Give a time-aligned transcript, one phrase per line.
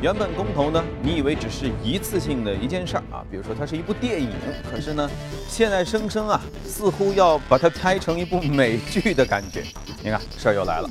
[0.00, 4.30] 原本公投呢，你以为只是一次性的一件事儿啊，比如说它是一部电影，
[4.70, 5.10] 可是呢，
[5.46, 9.62] 现在生生啊，似乎要把它拍成一部美剧的感觉。
[10.02, 10.88] 你看，事儿又来了。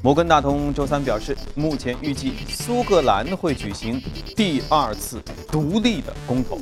[0.00, 4.00] 摩根大通周三表示，目前预计苏格兰会举行
[4.36, 5.20] 第二次
[5.50, 6.60] 独立的公投，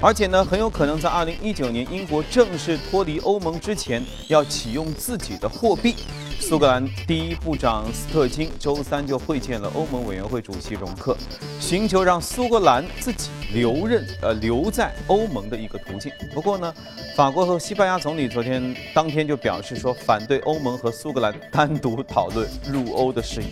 [0.00, 5.94] 而且呢，很有可能在2019年英国正式脱离欧盟之前，要启用自己的货币。
[6.40, 11.16] 苏格兰第一部长斯特金周三就会见了欧盟委员会主席容克，
[11.58, 16.12] 寻求让苏格兰自己留任呃留在欧盟的一个途径。
[16.34, 16.72] 不过呢，
[17.16, 23.46] 法国和西班牙总理昨天当天就表示说，反对欧盟和苏格兰单独讨论入欧的事宜。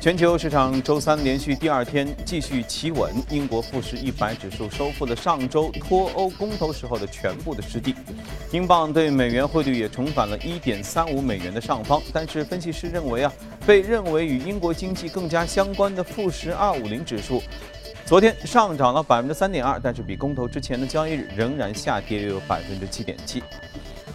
[0.00, 7.94] 全球市场周三连续第二天继续企稳，英国富时一百指数收复了上周脱欧公投时候的全部的失地，
[8.52, 12.00] 英镑对美元汇率也重返了一点三五美元的上方。
[12.12, 13.32] 但是分析师认为啊，
[13.66, 17.42] 被认为与英国经济更加相关的富时二五零指数，
[18.04, 23.42] 昨天上涨了百分之三点二，但是比公投之前的交易日仍然下跌约有百分之七点七。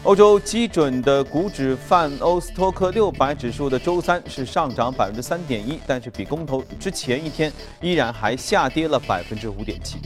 [0.04, 10.00] 欧洲基准的股指泛欧斯托克六百指数的周三是上涨百分之三点一，但是比公投之前一天依然还下跌了百分之五点七。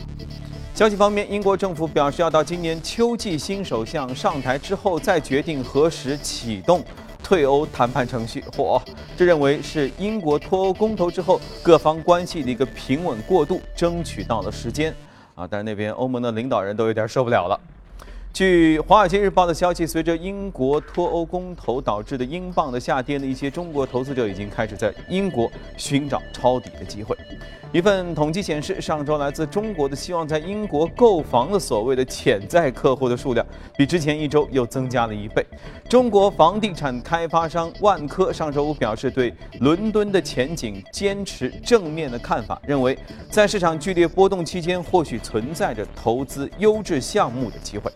[0.73, 6.83] 消息方面，英国政府表示要到今年秋季新首相上台之后再决定何时启动
[7.23, 8.43] 退欧谈判程序。
[8.51, 8.81] 嚯，
[9.15, 14.93] 这认为是英国脱欧公投之后各方关系的一个平稳过渡争取到了时间
[15.35, 15.47] 啊！
[15.49, 17.57] 但是那边欧盟的领导人都有点受不了了。
[18.35, 27.15] 据《华尔街日报》的消息，随着英国脱欧公投导致的英镑的下跌呢，一些中国投资者已经开始在英国寻找抄底的机会。
[27.71, 33.45] 一份统计显示，上周来自中国的希望在英国购房的所谓的潜在客户的数量，
[33.77, 35.45] 比之前一周又增加了一倍。
[35.87, 47.89] 中国房地产开发商万科上周五表示，对伦敦的前景坚持正面的看法，认为在市场剧烈波动期间，或许存在着投资优质项目的机会。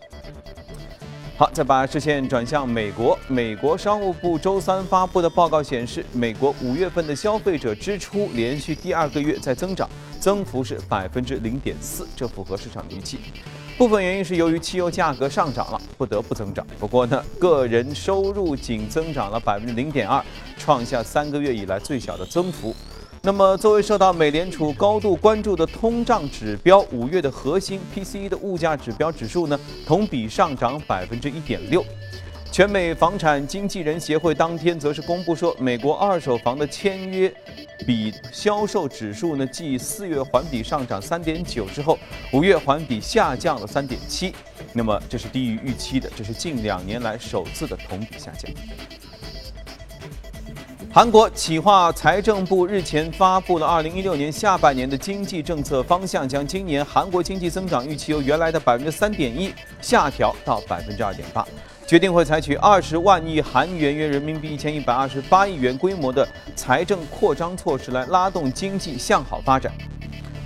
[1.40, 3.18] 好，再把视线转向美国。
[3.26, 9.88] 美国商务部周三发布的报告显示，美国五月份的消费者支出连续第二个月在增长，
[10.20, 13.20] 增幅是百分之零点四，这符合市场预期。
[13.78, 16.66] 部分原因是由于汽油价格上涨了，不得不增长。
[16.78, 20.22] 不过呢，个人收入仅增长了百分之零点二，
[20.58, 22.76] 创下三个月以来最小的增幅。
[23.22, 31.84] 那么，作为受到美联储高度关注的通胀指标，五月的核心 PCE 的物价指标指数呢，同比上涨百分之一点六。
[32.50, 37.30] 全美房产经纪人协会当天则是公布说，美国二手房的签约
[37.86, 41.98] 比销售指数呢，继四月环比上涨三点九之后，
[42.32, 44.34] 五月环比下降了三点七。
[44.72, 48.50] 那么，这是低于预期的，这是近两年来首次的同比下降。
[50.92, 61.46] 韩国企划财政部日前发布了2016年下半年的经济政策方向，将今年韩国经济增长预期由原来的百分之三点一下调到百分之二点八，
[61.86, 69.72] 决定会采取二十万亿韩元约人民币一千一百二十八亿元规模的财政扩张措施来拉动经济向好发展。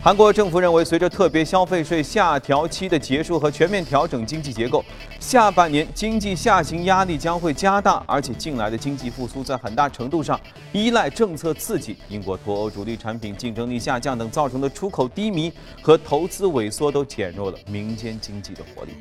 [0.04, 4.84] 韩国政府认为，随着特别消费税下调期的结束和全面调整经济结构，
[5.18, 10.38] 下半年经济下行压力将会加大，而且近来的经济复苏在很大程度上
[10.74, 11.96] 依赖政策刺激。
[12.10, 15.50] 英国脱欧、主力产品竞争力下降等造成的出口低迷
[15.80, 18.92] 和投资萎缩，都减弱了民间经济的活力。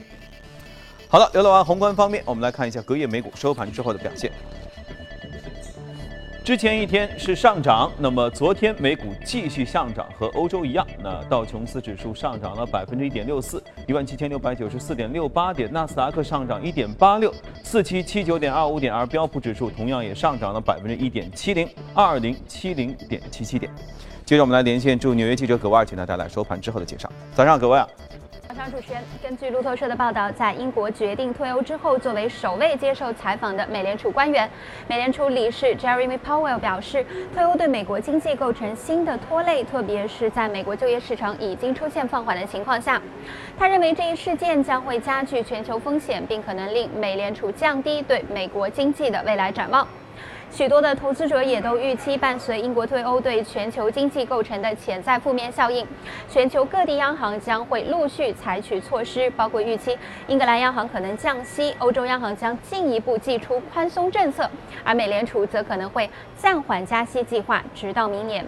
[1.09, 4.31] 好了，聊完宏观方面，我们来看一下隔夜美股收盘之后的表现。
[6.43, 10.85] 之前一天是上涨，那么昨天美股继续上涨，和欧洲一样。
[11.01, 17.33] 那道琼斯指数上涨了百分之一点六四，一万七千六百九十四点六八点；纳斯达克上涨一点八六，
[17.63, 23.71] 四七七九点二五点；而标普指数同样也上涨了百分之一点七零，二零七零点七七点。
[24.25, 27.09] 接着我们来连线驻纽约记者葛万，请他带来收盘之后的介绍。
[27.33, 27.87] 早上，各位啊。
[27.87, 28.12] 早
[28.55, 34.49] 上，主持人，根据路透社的报道，在英国决定退欧之后，作为首位接受采访的美联储官员，
[34.87, 43.01] 美联储理事 Jeremy Powell 表示，退欧对美国经济构成新的拖累，特别是在美国就业市场已经出现放缓的情况下。
[43.57, 49.87] 他认为这一事件将会加剧全球风险，并可能令美联储降低对美国经济的未来展望。
[50.53, 55.83] 许多的投资者也都预期，伴随英国退欧对全球经济构成的潜在负面效应，
[56.29, 59.97] 全球各地央行将会陆续采取措施，包括预期
[60.27, 64.47] 英格兰央行可能降息，欧洲央行将进一步祭出宽松政策，
[64.83, 66.07] 而美联储则可能会
[66.37, 68.45] 暂缓加息计划，直到明年。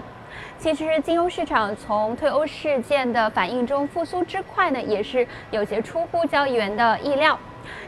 [0.60, 7.40] 其实，金融市场从退欧事件的反应中复苏之快呢，也是有些出乎交易员的意料。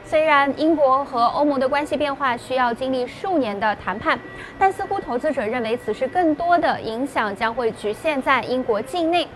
[0.04, 4.20] 虽然英国和欧盟的关系变化需要经历数年的谈判，
[4.58, 9.28] 但似乎投资者认为此事更多的影响将会局限在英国境内。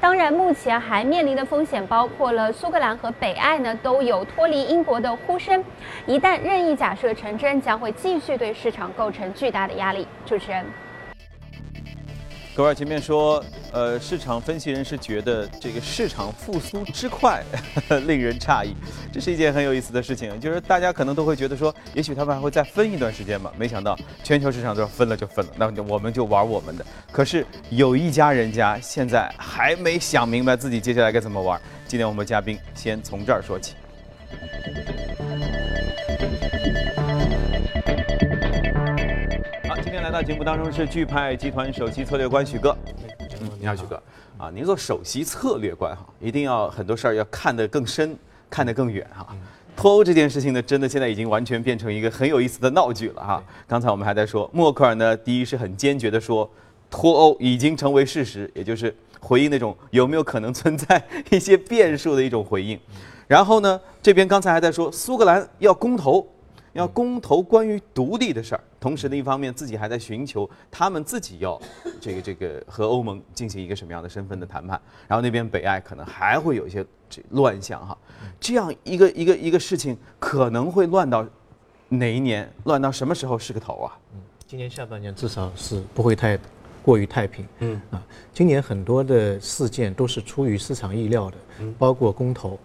[0.00, 5.64] 当然，目前还面临的风险包括了苏格兰和北爱呢都有脱离英国的呼声。
[6.06, 10.06] 一旦任意假设成真，将会继续对市场构成巨大的压力。
[10.24, 10.64] 主持人。
[12.60, 13.42] 各位前面说，
[13.72, 17.42] 呃，市场分析人士觉得这个市场复苏之快
[18.06, 18.76] 令人诧异，
[19.10, 20.38] 这是一件很有意思的事情。
[20.38, 23.50] 就是大家可能都会觉得说，也许他们还会再分一段时间吧。
[23.56, 26.84] 没想到全球市场都要分了就分了，那我们就玩我们的。
[27.10, 31.58] 可是有一家人家现在还没想明白自己接下来该怎么玩。
[31.88, 33.72] 今天我们嘉宾先从这儿说起。
[40.20, 42.76] 到节目当中是巨派集团首席策略官许哥，
[43.40, 44.02] 嗯，你好许哥，
[44.36, 48.14] 啊，您做首席策略官哈，一定要很多事儿要看得更深，
[48.50, 49.26] 看得更远哈。
[49.74, 53.42] 脱欧这件事情呢，真的现在已经完全变成一个很有意思的闹剧了哈。
[53.66, 56.46] 刚才我们还在说，默克尔呢，第一是很坚决的说，
[56.90, 62.78] 脱欧已经成为事实，也就是回应那种有没有可能存在一些变数的一种回应。
[63.26, 66.28] 然后呢，这边刚才还在说苏格兰要公投。
[66.72, 71.60] 要公投关于独立的事儿，同时呢，一方面自己还在寻求他们自己要
[72.00, 77.98] 这个这个和欧盟进行一个什么样的身份的谈判，然后那边北爱可能还会有一些这乱象哈，
[78.38, 81.26] 这样一个一个一个事情可能会乱到
[81.88, 83.98] 哪一年，乱到什么时候是个头啊？
[84.14, 86.38] 嗯，今年下半年至少是不会太
[86.84, 87.80] 过于太平，嗯。
[87.90, 88.00] 啊，
[88.32, 91.36] 今年很多的事件都是出于市场意料的，
[91.76, 92.56] 包括公投，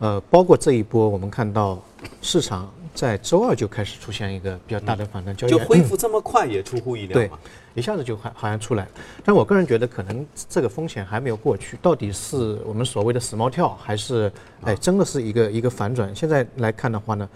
[0.00, 1.80] 呃，包括这一波我们看到
[2.20, 2.68] 市场。
[2.94, 7.30] 在周二就开始出现一个比较大的反弹，就恢复这么快也出乎意料对，
[7.74, 8.90] 一下子就好好像出来了。
[9.24, 11.76] 但我个人觉得，可能这个风险还没有过去。
[11.82, 14.32] 到底是我们所谓的死猫跳，还是
[14.62, 16.14] 哎真的是一个一个反转？
[16.14, 17.28] 现在来看的话呢？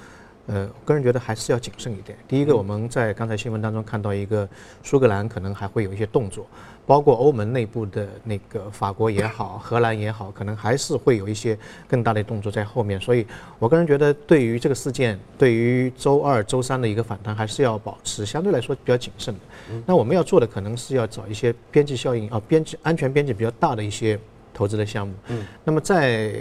[0.51, 2.17] 呃，个人觉得还是要谨慎一点。
[2.27, 4.49] 第一个，我们在刚才新闻当中看到一个
[4.83, 6.47] 苏格兰可能还会有一些动作，
[6.89, 11.57] 包括欧盟内部的那个法国也好，荷兰也好，可能还是会有一些
[11.87, 12.99] 更大的动作在后面。
[12.99, 13.27] 所以
[13.59, 19.41] 我个人觉得，对于这个事件，对于周二、周三的一个反弹，还是要保持相对来说比较谨慎的。
[19.85, 24.19] 那我们要做的可能是要找一些边际效应啊，边际安全边际比较大的一些
[24.55, 25.13] 投资的项目。
[25.29, 25.45] 嗯。
[25.65, 26.33] 那么在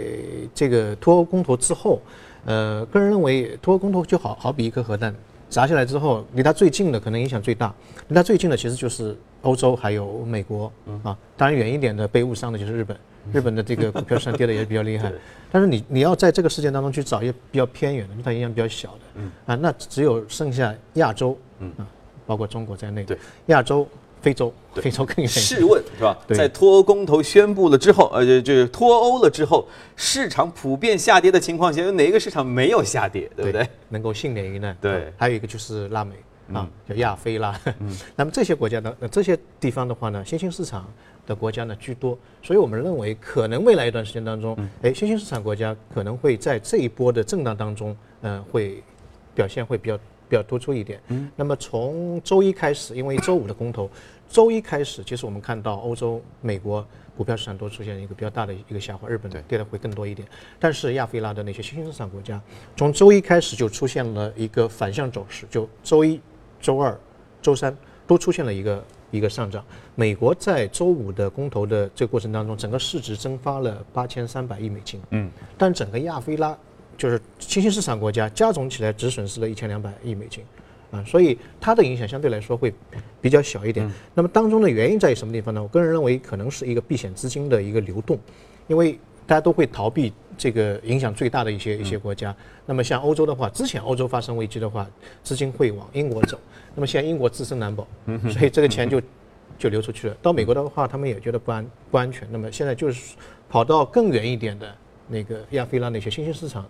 [0.54, 2.00] 这个脱欧公投之后。
[2.44, 5.14] 呃，个人认为脱欧公投就好好比一颗核弹
[5.50, 7.74] 砸下来之后，离它最近的可能影响最大，
[8.06, 12.96] 离它最近的其实就是欧洲还有美国啊，当然远一点的被误伤的就是日本，
[13.32, 15.12] 日本的这个股票上跌的也比较厉害。
[15.50, 21.38] 但是你你要在这个事件当中去找一些比较偏远的，它影响比较小的，啊，那只有剩下亚洲，
[21.76, 21.86] 啊，
[22.26, 23.06] 包括中国在内，
[23.46, 23.86] 亚洲。
[24.20, 26.18] 非洲，非洲更试问是吧？
[26.30, 29.64] 在脱欧公投宣布了之后，呃，就脱欧了之后，
[29.94, 33.30] 市场普遍下跌的情况下，有哪一个市场没有下跌？
[33.36, 33.64] 对不对？
[33.90, 34.76] 能够幸免于难。
[34.80, 36.16] 对，还有一个就是拉美
[36.52, 37.58] 啊，叫亚非拉。
[37.80, 40.88] 嗯， 那么这些国家呢，这些地方的话呢，新兴市场
[41.26, 48.82] 的国家呢居多，所以我们认为可能未来一段时间当中，哎，新兴市场国家可能会在这一波的震荡当中，嗯，会
[49.34, 49.98] 表现会比较。
[50.30, 51.00] 比较突出一点。
[51.08, 53.88] 嗯，那么从周一开始，因为周五的公投，
[54.28, 56.86] 周一开始，其实我们看到欧洲、美国
[57.16, 60.28] 股票市场都出现一个比较大的一个下滑，日本跌的会更多一点。
[60.60, 62.38] 但是亚非拉的那些新兴市场国家，
[62.76, 66.20] 从周一开始就出现了一个反向走势，就周一、
[66.60, 66.98] 周二、
[67.40, 67.76] 周三
[68.06, 69.64] 都出现了一个一个上涨。
[69.94, 75.00] 美国在周五的公投的这个过程当中，整个市值蒸发了八千三百亿美金。
[75.10, 76.56] 嗯，但整个亚非拉。
[76.96, 80.42] 就是新兴市场国家加总起来只损失了一千两百亿美金，
[80.90, 82.74] 啊，所以它的影响相对来说会
[83.20, 83.88] 比较小一点。
[84.14, 85.62] 那么当中的原因在于什么地方呢？
[85.62, 88.18] 我个人认为可能是一个避险资金的一个流动，
[88.66, 92.34] 因为大家都会逃避这个影响最大的一些一些国家。
[92.64, 94.88] 那么像欧洲的话，之前欧洲发生危机的话，
[95.22, 96.40] 资金会往英国走。
[96.74, 97.86] 那么现在英国自身难保，
[98.30, 99.02] 所以这个钱就
[99.58, 100.16] 就流出去了。
[100.22, 102.26] 到美国的话，他们也觉得不安不安全。
[102.32, 103.14] 那么现在就是
[103.48, 104.74] 跑到更远一点的。
[105.10, 106.68] 那个亚非拉那些新兴市场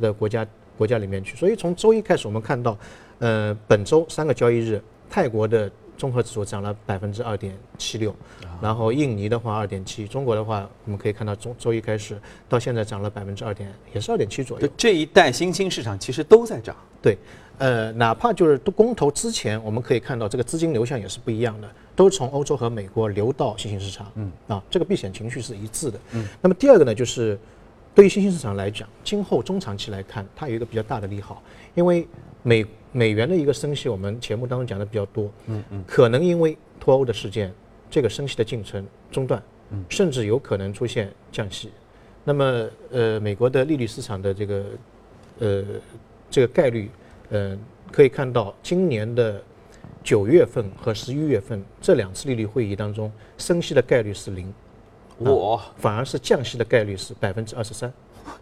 [0.00, 0.46] 的国家
[0.78, 2.78] 国家里面去，所以从周一开始，我们看到，
[3.18, 5.68] 呃，本周三个交易日，泰国的
[6.00, 8.16] 综合指数涨了百分之二点七六，
[8.58, 14.66] 然后印尼的话二点七，中国的话，我们可以看到周周一开始到现在涨了百分之二点，也是二点七左右。
[14.78, 16.74] 这一代新兴市场其实都在涨。
[17.02, 17.18] 对，
[17.58, 24.10] 呃，哪怕就是公投之前，我们可以看到这个资金流向也是不一样的，都从欧洲和美国流到新兴市场。
[24.14, 26.00] 嗯，啊，这个避险情绪是一致的。
[26.12, 27.38] 嗯，那么第二个呢，就是。
[27.92, 31.42] 对于新兴市场来讲，今后中长期来看，它有一个比较大的利好，
[31.74, 32.06] 因为
[32.44, 37.52] 美美元的一个升息，我们节目当中讲的比较多，嗯嗯，可能因为脱欧的事件，
[37.88, 41.70] 这个升息的进程中断，嗯，甚至有可能出现降息。
[42.24, 44.64] 那么，呃，美国的利率市场的这个
[45.38, 45.64] 呃，
[46.28, 46.90] 这个概率，
[47.30, 47.56] 呃，
[47.90, 49.42] 可以看到今年的
[50.02, 54.52] 九月份和十一月份这两次利率会议当中，升息的概率是零，
[55.20, 57.92] 哇，反而是降息的概率是百分之二十三。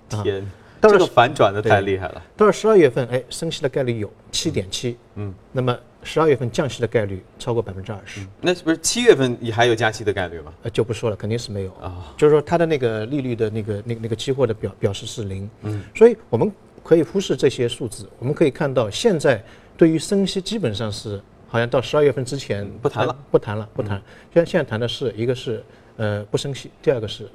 [0.09, 0.45] 天，
[0.81, 2.23] 到了这个反转的太厉害了。
[2.37, 10.53] 到了十二月份，哎，升息的概率有七点七，嗯，那么十二月份降息的概率超过百分之二十，那是不是七月份也还有加息的概率吗？
[10.63, 12.15] 呃，就不说了，肯定是没有啊。
[12.17, 16.51] 就是说它的那个利率的那个那个那个期货的表表示是零，嗯，所以我们
[16.85, 19.43] 可以忽视这些数字，我们可以看到现在
[19.77, 24.01] 对于升息基本上是好像到十二月份之前不谈了，不谈了，不谈。
[24.33, 25.63] 现在现在谈的是一个是
[25.97, 27.29] 呃不升息，第二个是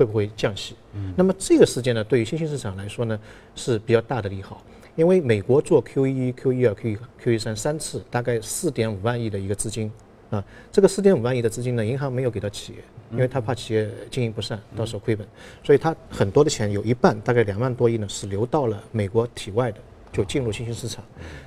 [0.00, 0.74] 会不会降息。
[1.14, 3.20] 那么这个事件呢，对于新兴市场来说呢
[3.54, 4.64] 是比较大的利好，
[4.96, 9.92] 因为美国做 Q 一、Q 一二、Q 一、Q 一三三次，大概四点五万亿的一个资金
[10.30, 10.42] 啊，
[10.72, 12.78] 这个四点五万亿的资金呢，银行没有给到企业，
[13.12, 15.26] 因为他怕企业经营不善，到时候亏本，
[15.62, 19.78] 所以他很多的钱有一半，大概两万多亿呢，是流到了美国体外的，
[20.12, 21.04] 就进入新兴市场。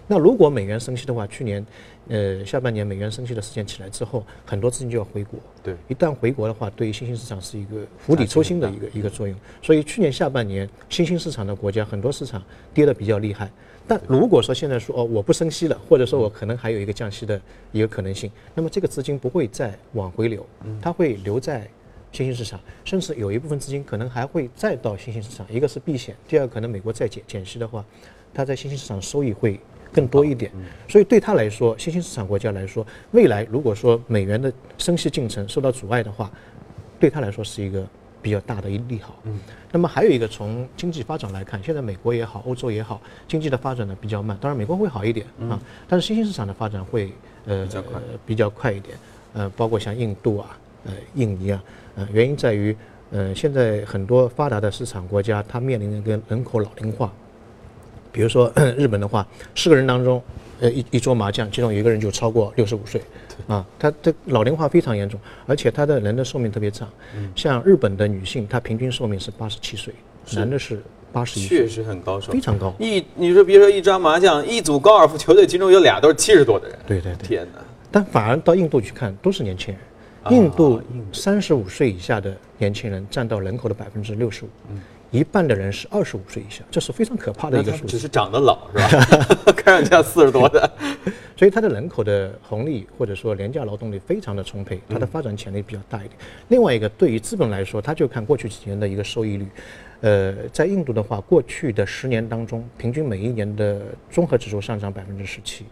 [0.07, 1.65] 那如果美元升息的话，去年，
[2.07, 5.39] 呃，下半年美元升息的事件起来之后，很多资金就要回国。
[5.61, 9.35] 对，一旦回国的话，对于新兴市场是一个釜底抽薪的一个一个作用。
[9.61, 12.43] 所以去年下半年新兴市场的国家很多市场
[12.73, 13.49] 跌得比较厉害。
[13.85, 17.41] 但如果说现在说哦我不升息了，或者说我可能还有一个降息的
[17.73, 20.45] 一个可能性，那么这个资金不会再往回流，
[20.81, 21.67] 它会留在
[22.13, 25.45] 新兴市场，甚至有一部分资金可能还会再到新兴市场。
[25.49, 27.83] 一个是避险，第二个可能美国再减减息的话，
[28.33, 29.59] 它在新兴市场收益会
[29.91, 30.51] 更多一点。
[30.87, 36.31] 所以对他来说，新兴市场国家来说，未来如果说美元的升息进程受到阻碍的话，
[36.99, 37.85] 对他来说是一个
[38.21, 39.15] 比较大的一利好。
[39.71, 44.37] 那么还有一个从经济发展来看，现在美国也好，欧洲也好，经济的发展呢比较慢。
[44.39, 47.11] 当然美国会好一点啊，但是新兴市场的发展会
[47.45, 48.97] 呃比较快呃比较快一点。
[49.33, 51.63] 呃，包括像印度啊、呃印尼啊，
[51.95, 52.75] 呃原因在于
[53.11, 57.11] 呃现在很多发达的市场国家，它面临的一个人口老龄化。
[58.13, 60.21] 比如说 日本的话，四个人当中，
[60.61, 63.01] 呃一一桌麻将，其中有一个人就超过六十五岁，
[63.47, 66.87] 啊，他的老龄化非常严重，而且他的人的寿命特别长。
[67.35, 69.93] 像日本的女性，她平均寿命是八十七岁，
[70.33, 72.73] 男的是八十一岁，确实很高寿，非常高。
[72.79, 76.77] 一你说比如说一张麻将，一组高尔夫球队，其中有俩都是七十多的人。
[76.87, 77.27] 对对对。
[77.27, 77.59] 天哪！
[77.91, 79.83] 但反而到印度去看，都是年轻人。
[80.29, 84.47] 印度三十五岁以下的年轻人占到人口的百分之六十五，
[85.13, 87.87] 一半的人是二十五岁以下，这是非常可怕的一个数字。
[87.87, 88.87] 只是长得老是吧？
[89.55, 90.69] 看上去像四十多的。
[91.37, 96.11] 所以它的人口的红利或者说廉价劳动力非常的充沛，它的发展潜力比较大一点。
[96.47, 99.47] 另外一个，对于资本来说，它就看过去几年的一个收益率。
[100.01, 105.65] 呃，在印度的话，过去的十年当中，平均每一年的综合指数上涨百分之十七。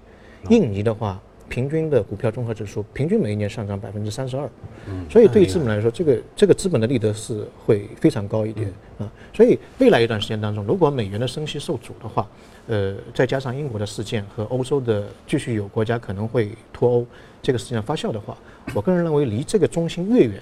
[0.50, 1.20] 印尼的话，
[1.52, 4.50] 平均的股票综合指数平均每一年上涨百分之三十二。
[5.10, 9.12] 所以对于资本来说，这个这个资本的利得是会非常高一点啊。
[9.34, 12.26] 所以未来一段时间当中，如果美元的升息受阻的话，
[12.68, 17.06] 呃，再加上英国的事件和欧洲的继续有国家可能会脱欧
[17.42, 18.38] 这个事情发酵的话，
[18.74, 20.42] 我个人认为离这个中心越远，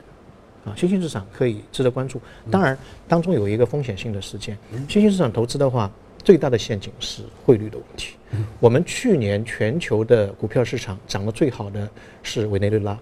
[0.64, 2.22] 啊，新兴市场可以值得关注。
[2.52, 4.56] 当然，当中有一个风险性的事件，
[4.88, 5.90] 新兴市场投资的话，
[6.30, 8.14] 最大的陷阱是汇率的问题。
[8.60, 11.90] 我们去年全球的股票市场涨得最好的
[12.22, 12.96] 是委内瑞拉，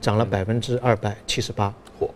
[0.00, 1.68] 涨了百分之二百七十八，
[2.00, 2.08] 嚯，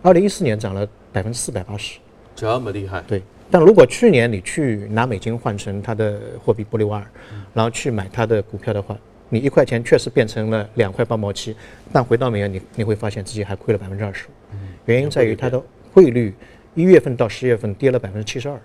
[0.00, 1.98] 二零一四年涨了百分之四百八十。
[2.34, 3.02] 这么厉害！
[3.06, 7.06] 对，但如果去年你去拿美金换成它的货币玻利瓦尔，
[7.52, 8.96] 然后去买它的股票的话，
[9.28, 11.54] 你一块钱确实变成了两块八毛七，
[11.92, 14.56] 但回到美元你你会发现自己还亏了百分之二十五。
[14.86, 16.34] 原因在于它的汇率
[16.74, 18.58] 一月份到十月份跌了百分之七十二。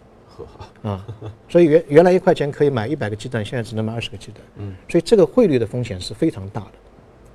[0.81, 1.05] 啊，
[1.47, 4.41] 所以原原来一块钱可以买一百个鸡蛋，现在只能买二十个鸡蛋。
[4.57, 6.71] 嗯，所以这个汇率的风险是非常大的。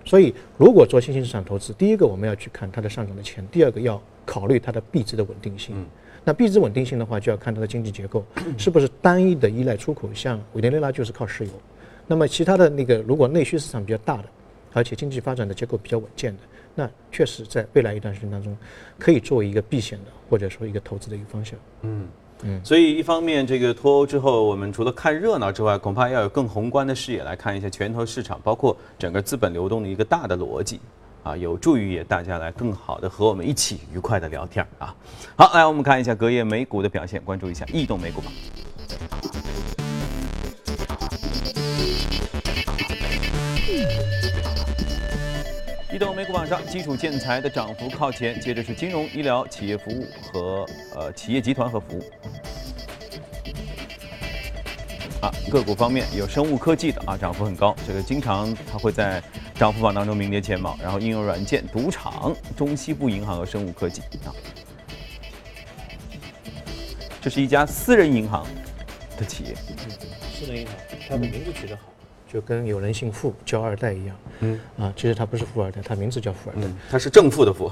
[0.05, 5.75] 所以如果做新兴市场投资，第一个我们要去看它的上涨的钱，第二个要考虑它的币值的稳定性。
[5.77, 5.87] 嗯
[6.23, 8.23] 那币值稳定性的话，就要看它的经济结构
[8.59, 11.53] 是不是单一的依赖出口，像委内瑞拉就是靠石油。
[12.07, 14.25] 那么其他的那个如果内需市场比较大的，
[14.75, 16.41] 而且经济发展的结构比较稳健的，
[16.75, 18.55] 那确实在未来一段时间当中，
[18.99, 21.59] 可以作为一个避险的或者说一个投资的一个方向。
[22.65, 30.81] 所以一方面，这个脱欧之后，我们除了看热闹之外，恐怕要有更宏观的视野来看一下全球市场，包括整个资本流动的一个大的逻辑，
[31.23, 34.95] 啊，有助于也大家来更好的和我们一起愉快的聊天啊。
[35.37, 38.31] 好，来我们看一下隔夜美股的表现，关注一下异动美股吧。
[45.93, 52.03] 移动美股榜上，基础建材的涨幅靠前，接着是金融、医疗、企业服务和呃企业集团和服务。
[55.21, 59.21] 啊，个股方面有生物科技的啊，涨幅很高，这个经常它会在
[59.57, 60.79] 涨幅榜当中名列前茅。
[60.81, 64.31] 然后应用软件、赌场、中西部银行和生物科技啊，
[67.21, 68.47] 这是一家私人银行，
[69.19, 69.57] 的企业。
[70.33, 70.75] 私人银行，
[71.09, 71.83] 它的名字取得好，
[72.33, 74.17] 就跟有人姓富叫二代一样。
[74.41, 76.69] 嗯啊，其实他不是富二代，他名字叫富二代。
[76.91, 77.71] 他是正负的富，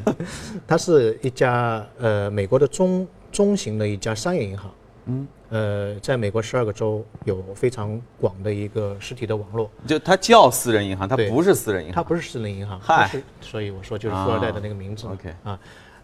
[0.66, 4.70] 他是一家呃美国的中中型的一家商业银行。
[5.06, 5.26] 嗯。
[5.48, 9.70] 呃，在美国十二个州有非常广的一个实体的网络。
[9.86, 11.94] 就他叫私人银行，他不是私人银行。
[11.94, 12.80] 他不是私人银行。
[12.80, 13.08] 嗨
[13.40, 15.06] 所以我说就是富二代的那个名字。
[15.06, 15.56] OK 啊，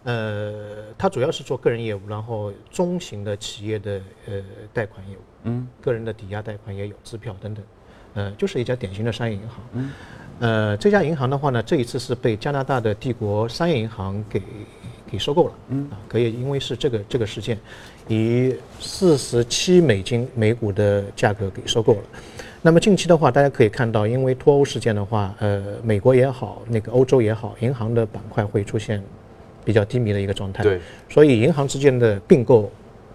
[0.05, 7.61] 呃，他主要是做个人业务，然后中型的企业的呃贷款业务，嗯，个人的抵押贷款也有，支票等等，
[8.13, 9.59] 呃，就是一家典型的商业银行。
[9.73, 9.91] 嗯，
[10.39, 14.41] 呃，这家银行的话呢，这一次是被加拿大的帝国商业银行给
[15.11, 15.53] 给收购了。
[15.69, 17.57] 嗯，啊，可以因为是这个这个事件，
[18.07, 22.01] 以四十七美金每股的价格给收购了。
[22.65, 29.03] 那么近期的话，大家可以看到，因为脱欧事件的话，呃，美国也好，那个欧洲也好，银行的板块会出现
[29.65, 30.63] 比较低迷的一个状态。
[30.63, 30.79] 对，
[31.09, 32.71] 所以银行之间的并购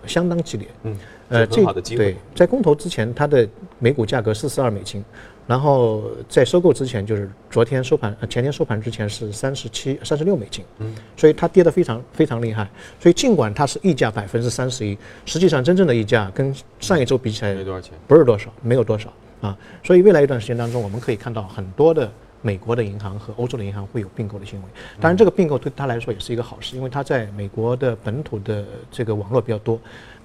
[0.07, 0.69] 相当激烈。
[0.83, 0.95] 嗯，
[1.29, 5.05] 呃，这好的机会对，在公投之前，它的每股价格四十二美金，
[5.47, 10.65] 然后在收购之前，就是昨天收盘、呃前天收盘之前是三十七、三十六美金。
[10.79, 12.69] 嗯，所以它跌得非常非常厉害。
[12.99, 17.93] 所以尽管它是溢价百分之三十一，实际上真正的溢价跟上一周比起来没多少钱。
[18.07, 19.57] 不是多少，没有多少啊。
[19.85, 24.69] 所以未来一段时间当中，我们可以看到很多的美国的银行和欧洲的银行会有并购的行为。
[25.01, 29.79] 当然，这个并购对他来说也是一个好事，因为它在美国的本土的这个网络比较多。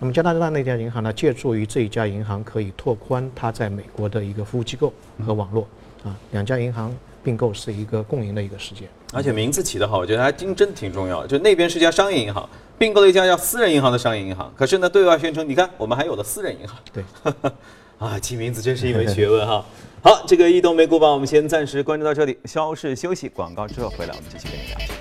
[0.04, 4.92] 那么加拿大那家银行呢，借助于这一家银行可以拓宽它在美国的一个服务机构
[5.26, 5.66] 和网络
[6.04, 6.14] 啊。
[6.32, 6.94] 两家银行
[7.24, 8.90] 并购是一个共赢的一个事件。
[9.14, 11.28] 而且名字起得好，我觉得还真真挺重要的。
[11.30, 16.78] 就那边是家商业银行，并购了一家叫私人银行的商业银行，可是呢，对外宣称，你看我们还有了私人银行。
[16.92, 17.02] 对，
[17.98, 19.64] 啊，起名字真是一门学问哈。
[20.02, 24.93] 好，这个移动美股榜我们先暂时关注到这里，稍事休息，广告之后回来我们继续跟你聊。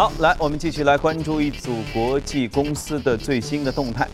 [0.00, 4.08] 好，来，我们继续来关注一组国际公司的最新的动态。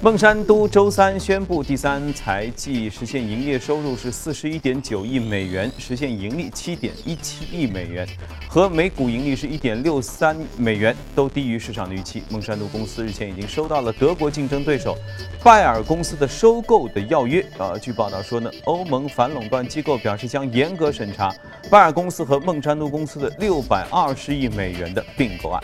[0.00, 8.06] 孟山都周三宣布，第三财季实现营业收入是四十一点九亿美元，实现盈利七点一七亿美元，
[8.48, 12.22] 和每股盈利是一点六三美元，都低于市场的预期。
[12.28, 14.96] 孟山都公司日前已经收到了德国竞争对手
[15.42, 17.44] 拜耳公司的收购的要约。
[17.58, 21.34] 呃，据报道说呢，欧盟反垄断机构表示将严格审查
[21.68, 25.60] 拜耳公司和孟山都公司的六百二十亿美元的并购案。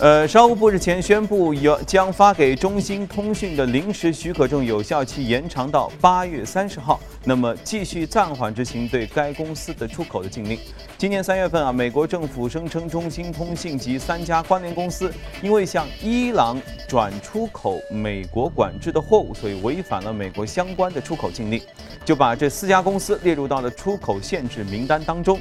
[0.00, 10.58] 呃，商务部日前宣布，有将发给中兴通讯的临时许可证有效期延长到八月三十号，那么继续暂缓执行对该公司的出口的禁令。
[10.96, 16.58] 今年三月份啊，美国政府声称中兴通讯及三家关联公司因为向伊朗
[16.88, 21.60] 转出口美国管制的货物，所以违反了美国相关的出口禁令，
[22.06, 25.38] 就把这四家公司列入到了出口限制名单当中。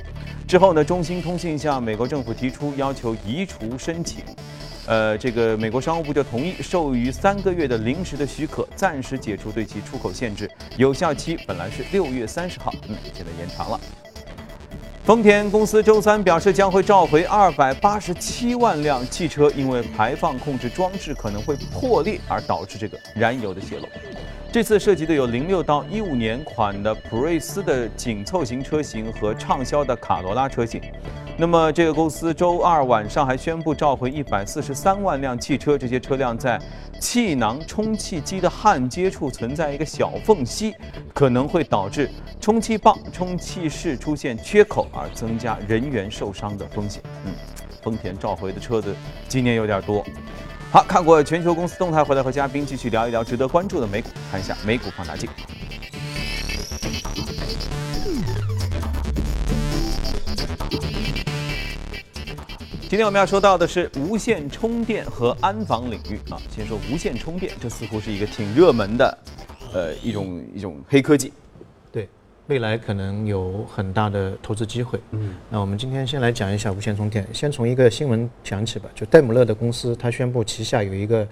[0.49, 4.23] 之后呢，中兴通讯向美国政府提出要求移除申请。
[4.87, 13.79] 呃，这个美国商务部就同意授予三个月的临时的许可，暂时解除对其出口限制，有效期本来是六月三十号，嗯，现在延长了。
[15.03, 23.87] 丰田公司周三表示，将会召回二百八十七万辆汽车，因为排放控制装置可能会破裂而导致这个燃油的泄漏。
[24.51, 30.81] 这次涉及的有零六到一五年款的普锐斯的紧凑型车型和畅销的卡罗拉车型。
[31.37, 36.59] 那么，这个公司周二晚上还宣布召回一百四十三万辆汽车，这些车辆在
[36.99, 40.73] 气囊充气机的焊接处存在一个小缝隙，
[41.13, 42.09] 可能会导致
[42.41, 47.03] 充气棒、充气室出现缺口，而增加人员受伤的风险。
[47.23, 47.31] 嗯，
[47.83, 48.95] 丰田召回的车子
[49.27, 50.03] 今年有点多。
[50.71, 55.27] 好，看过全球公司动态，回来和嘉宾继续聊一聊值得关注的美股，看一下美股放大镜。
[62.87, 66.37] 今天我们要说到的是无线充电和安防领域啊。
[66.55, 69.17] 先说无线充电，这似乎是一个挺热门的，
[69.73, 71.33] 呃，一种一种黑科技。
[72.49, 74.99] 对，未来可能有很大的投资机会。
[75.11, 77.25] 嗯，那我们今天先来讲一下无线充电。
[77.31, 81.25] 先从一个新闻讲起吧，就戴姆勒的公司，它宣布旗下有一个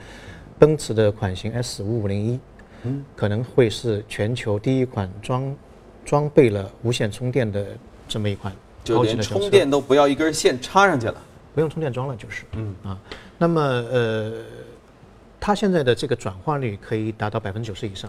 [0.60, 2.40] 奔驰的款型 S 五五零一，
[2.84, 5.56] 嗯，可能会是全球第一款装
[6.06, 7.66] 装备了无线充电的
[8.08, 8.54] 这么一款
[8.84, 11.16] 就连充电都不要一根线插上去了。
[11.56, 13.00] 不用充电桩了，就是，嗯啊，
[13.40, 14.32] 那么呃，
[15.40, 18.08] 它现在的这个转化率可以达到百分之九十以上，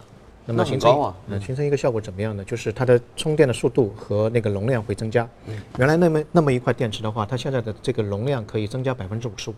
[0.51, 2.43] 那么形成形成一个效果怎么样呢？
[2.43, 5.29] 就是它的充电的速度和那个容量会增加。
[5.77, 9.55] 原来那么那么一块电池的话，它现在的这个容量可以增加百分之五十五，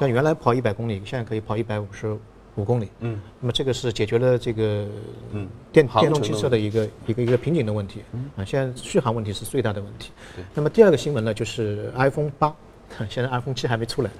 [0.00, 2.18] 像原来跑一百公里，现在可以跑一百五十
[2.56, 2.88] 五公里。
[2.98, 4.88] 嗯，那么这个是解决了这个
[5.32, 8.02] 嗯电航电动汽车的一个一个一个瓶颈的问题。
[8.36, 10.10] 啊，现在续航问题是最大的问题。
[10.52, 12.52] 那么第二个新闻呢，就是 iPhone 八，
[13.08, 14.10] 现在 iPhone 七还没出来。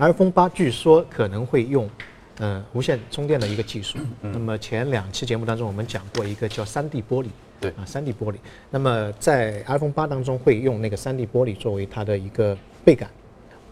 [0.00, 1.88] iPhone 八据说可能会用
[2.38, 3.98] 呃无线充电的一个技术。
[4.20, 7.28] 那么前两期节目当中我们讲过一个叫三 D 玻璃，
[7.60, 8.36] 对啊三 D 玻璃。
[8.70, 13.10] 那么在 iPhone 八当中会用那个三 D 玻璃作为它的一个背感，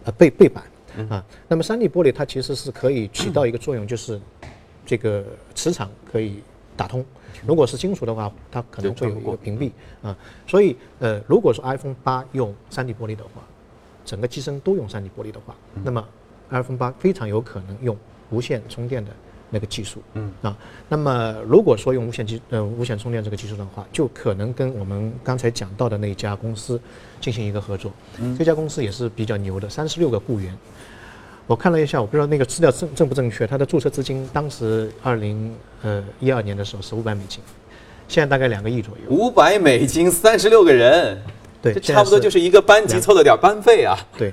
[0.05, 0.65] 呃背背板
[1.09, 1.25] 啊。
[1.49, 4.21] 那么三 D 玻璃它其实是可以起到一个作用，就是
[4.87, 6.43] 这个磁场可以
[6.77, 7.05] 打通。
[7.47, 9.73] 如果是金属的话，它可能会有一个屏蔽
[10.03, 10.17] 啊。
[10.47, 13.43] 所以呃，如果说 iPhone 八用三 D 玻璃的话，
[14.05, 16.07] 整个机身都用三 D 玻璃的话，那么
[16.51, 17.97] iPhone 八非常有可能用
[18.33, 19.13] 无线充电的
[19.51, 20.57] 那个技术，嗯啊，
[20.89, 26.81] 那么如果说用无线机呃无线充电这个技术的话，就可能跟我们刚才讲到的那家公司
[27.21, 27.93] 进行一个合作。
[28.39, 30.57] 这家公司也是比较牛的，三十六个雇员。
[31.47, 33.47] 我看了一下，我不知道那个资料正正不正确。
[33.47, 37.41] 它的注册资金当时二零呃一二年的时候是五百美金，
[38.09, 39.15] 现在大概两个亿左右。
[39.15, 41.21] 五百美金，三十六个人，
[41.61, 43.99] 对，这差不多就是一个班级凑了点班费啊。
[44.17, 44.33] 对，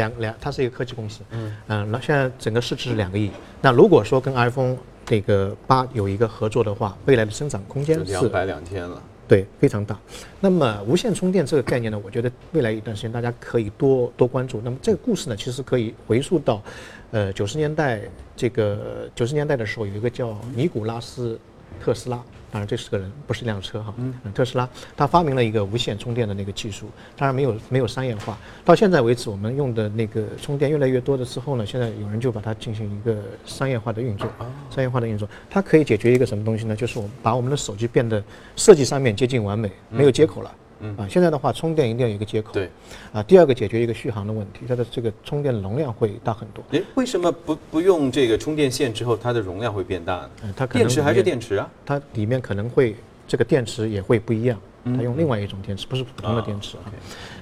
[0.00, 1.20] 两两，它是一个科技公司。
[1.30, 3.30] 嗯嗯，那现在整个市值是两个亿。
[3.60, 9.02] 那如果说跟 iPhone 这个八有一个合作的话，未来的增长空间是两百两千了。
[9.28, 9.96] 对，非常大。
[10.40, 14.60] 那么无线充电这个概念呢，我觉得未来一段时间大家可以多多关注。
[14.64, 16.60] 那么这个故事呢，其实可以回溯到，
[17.12, 18.00] 呃，九十年代
[18.34, 21.38] 这个九十年代的时候，有一个叫尼古拉斯
[21.82, 22.20] 特斯拉。
[22.52, 23.94] 当然，这是个人，不是一辆车哈。
[23.96, 28.36] 嗯，特斯拉他发明了一个无线充电的那个技术，当然没有没有商业化。
[28.64, 34.28] 到现在为止，我们用的那个充电越来越多的之后呢，现在有人就把它进行一个商业化的运作。
[34.68, 36.74] 商业化的运作，它可以解决一个什么东西呢？
[36.74, 38.20] 就是我们把我们的手机变得
[38.56, 40.50] 设计上面接近完美，没有接口了。
[40.52, 42.52] 嗯啊，现在的话，充电一定要有一个接口。
[42.52, 42.70] 对，
[43.12, 46.64] 啊，第二个解决一个续航的问题，它的这个充电容量会大很多。
[46.70, 50.30] 诶，为什么不不用这个充电线之后，它的容量会变大呢？
[50.44, 51.70] 嗯，它可能电池还是电池啊？
[51.84, 52.96] 它里面可能会
[53.28, 56.92] 这个电池也会不一样，它用另外一种电池，不是普通的电池啊。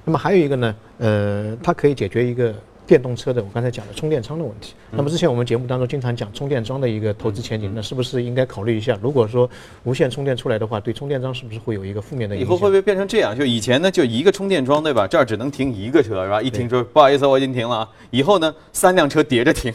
[0.05, 2.55] 那么还有一个呢，呃，它可以解决一个。
[2.89, 4.73] 电动车的，我刚才讲的充电仓的问题。
[4.91, 8.99] 那么之前我们节目当中经常讲充电桩的一个投资前景，那是不是应该考虑一下？
[9.03, 9.49] 如果说
[9.85, 12.49] 无线充电出来的话，对充电桩是不是会有一个负面的影响？
[12.49, 13.37] 以后会不会变成这样？
[13.39, 15.07] 就以前呢，就一个充电桩，对吧？
[15.07, 16.41] 这儿只能停一个车，是吧？
[16.41, 17.89] 一停车，不好意思，我已经停了啊。
[18.11, 19.71] 以后呢，三辆车叠着停，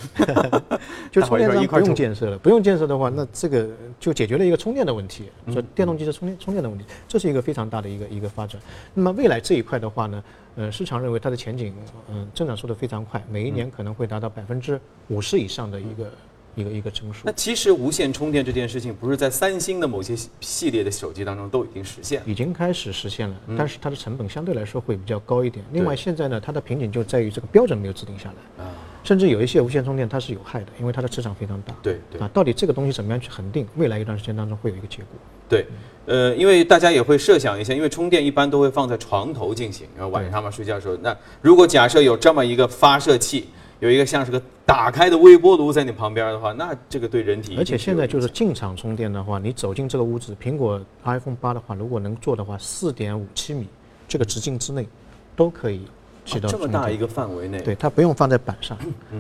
[1.12, 2.38] 就 充电桩不用建设了。
[2.40, 3.68] 不用建设的话，那这个
[4.00, 8.60] 就解决了一个充电的问题，说电动机的充电充电的问题，这是一个非常大的一个一个发展。
[8.96, 10.24] 那么未来这一块的话呢？
[10.56, 11.74] 呃，市场认为它的前景，
[12.10, 16.12] 嗯，增长速度非常快，每一年可能会达到百分之五十以上的一个
[16.56, 17.22] 一个一个增速。
[17.26, 22.28] 那其实无线充电这件事情，不是在三星的某些系列的手机当中都已经实现了？
[22.28, 25.66] 已经开始实现了，但是它的成本相对来说会比较高一点。
[25.72, 28.64] 另外，现在呢，它的瓶颈就在于这个标准没有制定下来。
[28.64, 28.72] 啊。
[29.04, 31.76] 甚至有一些无线充电它是有害的，因为它的磁场非常大。
[31.84, 32.20] 对对。
[32.22, 33.68] 啊，到底这个东西怎么样去恒定？
[33.76, 35.08] 未来一段时间当中会有一个结果。
[35.50, 35.66] 对。
[36.06, 43.48] 呃，因为大家也会设想一下，因为充电一般都会放在床头进行，然后晚上嘛睡觉的时候，那如果假设有这么一个发射器，
[43.80, 53.68] 有一个像是个打开的微波炉在你旁边的话，那这个对人体而且现在就是进场充电的话，你走进这个屋子，苹果 iPhone 八的话，如果能做的话，四点五七米
[54.08, 54.88] 这个直径之内
[55.36, 55.82] 都可以
[56.26, 58.78] 这么大一个范围内，对，它不用放在板上，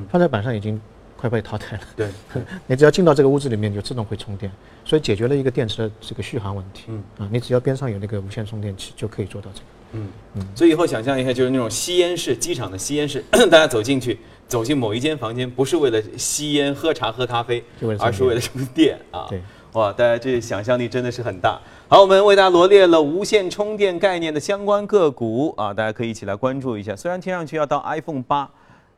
[0.10, 0.80] 放在板上已经。
[1.16, 1.84] 快被淘汰了。
[1.96, 2.10] 对，
[2.68, 4.52] 你只要进到这个屋子里面，就自动会充电，
[4.84, 6.84] 所以解决了一个电池的这个续航问题。
[6.89, 9.66] 嗯啊，你只要边上有那个无线充电器，就可以做到这个。
[9.94, 10.46] 嗯嗯。
[10.54, 17.63] 所以以后想象一下，就是那种吸烟室，机场的吸烟室， 大家走进去，走进某一间房间，不是为了吸烟、喝茶、喝咖啡，
[17.98, 19.26] 而是为了充电啊。
[19.30, 19.42] 对。
[19.72, 21.58] 哇，大家这想象力真的是很大。
[21.93, 26.95] 好，我们为大家罗列了无线充电概念的相关个股啊，大家可以一起来关注一下。
[26.95, 28.49] 虽然听上去要到 iPhone 八。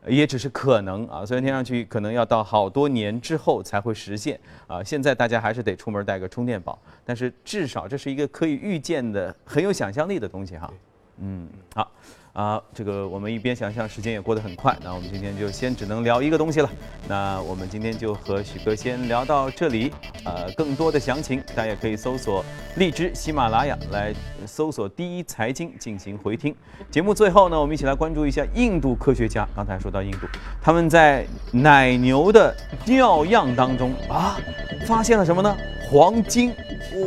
[0.08, 10.71] 也只是可能啊，虽然听上去可能要到好多年之后才会实现啊，现在大家还是得出门带个充电宝，但是至少这是一个可以预见的、很有想象力的东西哈。
[11.17, 11.91] 嗯，好。
[12.36, 14.76] 啊，这个我们一边想象，时间也过得很快。
[14.84, 16.69] 那我们今天就先只能聊一个东西了。
[17.08, 19.89] 那我们今天就和许哥先聊到这里。
[20.26, 22.43] 呃，更多的详情，大家也可以搜索
[22.76, 24.13] 荔枝、喜马拉雅来
[24.45, 26.54] 搜索“第一财经”进行回听。
[26.91, 29.48] 节目最后呢，我们一起来关注一下印度科学家。
[29.56, 30.28] 刚才说到印度，
[30.62, 32.54] 他们在奶牛的
[32.86, 34.38] 尿样当中啊，
[34.86, 35.56] 发现了什么呢？
[35.89, 36.54] 黄金！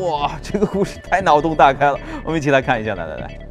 [0.00, 2.00] 哇，这个故事太脑洞大开了。
[2.24, 3.47] 我们一起来看一下，来来来。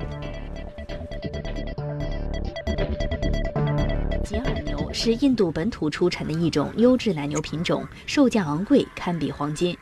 [4.98, 9.78] 是印度本土出产的一种优质奶牛品种，售价昂贵，堪比黄金。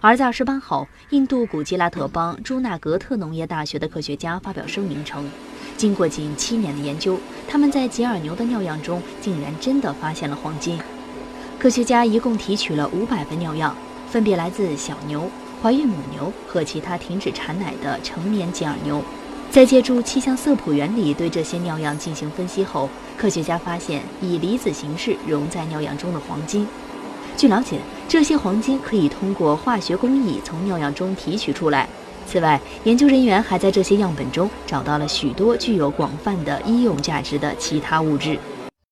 [0.00, 5.28] 而在二十八号，印度古吉拉特邦朱纳格特农业大学的科学家发表声明称，
[5.76, 10.78] 经过近七年的研究，他们在吉尔牛的尿样中竟然真的发现了黄金。
[11.58, 13.76] 科学家一共提取了五百份尿样，
[14.08, 15.28] 分别来自小牛、
[15.60, 19.02] 怀孕母牛和其他停止产奶的成年吉尔牛。
[19.50, 26.66] 在借助气象色谱原理对这些尿样进行分析后，科学家发现以离子形式溶在尿样中的黄金。
[27.36, 31.88] 据了解，这些黄金可以通过化学工艺从尿样中提取出来。
[32.26, 38.38] 此外，研究人员还在这些样本中找到了许多具有广泛的医用价值的其他物质。